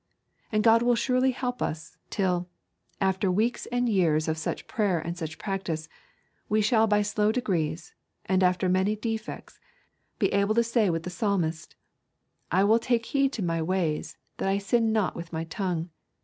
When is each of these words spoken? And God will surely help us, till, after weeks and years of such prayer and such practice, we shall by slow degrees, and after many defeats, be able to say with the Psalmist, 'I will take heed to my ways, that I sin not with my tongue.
And 0.51 0.63
God 0.63 0.81
will 0.81 0.95
surely 0.95 1.29
help 1.29 1.61
us, 1.61 1.95
till, 2.09 2.49
after 2.99 3.31
weeks 3.31 3.67
and 3.67 3.87
years 3.87 4.27
of 4.27 4.35
such 4.35 4.65
prayer 4.65 4.97
and 4.99 5.15
such 5.15 5.37
practice, 5.37 5.89
we 6.49 6.59
shall 6.59 6.87
by 6.87 7.03
slow 7.03 7.31
degrees, 7.31 7.93
and 8.25 8.41
after 8.41 8.67
many 8.67 8.95
defeats, 8.95 9.59
be 10.17 10.33
able 10.33 10.55
to 10.55 10.63
say 10.63 10.89
with 10.89 11.03
the 11.03 11.11
Psalmist, 11.11 11.75
'I 12.51 12.63
will 12.63 12.79
take 12.79 13.05
heed 13.05 13.31
to 13.33 13.43
my 13.43 13.61
ways, 13.61 14.17
that 14.37 14.49
I 14.49 14.57
sin 14.57 14.91
not 14.91 15.15
with 15.15 15.31
my 15.31 15.43
tongue. 15.43 15.91